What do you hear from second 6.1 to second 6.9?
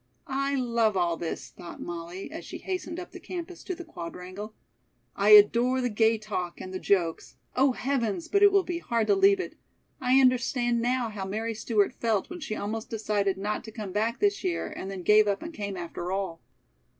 talk and the